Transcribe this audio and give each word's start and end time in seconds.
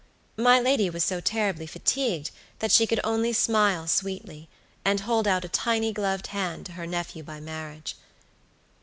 My 0.39 0.59
lady 0.59 0.89
was 0.89 1.03
so 1.03 1.19
terribly 1.21 1.67
fatigued 1.67 2.31
that 2.57 2.71
she 2.71 2.87
could 2.87 2.99
only 3.03 3.33
smile 3.33 3.85
sweetly, 3.85 4.49
and 4.83 5.01
hold 5.01 5.27
out 5.27 5.45
a 5.45 5.47
tiny 5.47 5.93
gloved 5.93 6.25
hand 6.33 6.65
to 6.65 6.71
her 6.71 6.87
nephew 6.87 7.21
by 7.21 7.39
marriage. 7.39 7.93